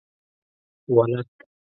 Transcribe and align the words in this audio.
ولد؟ 0.89 1.27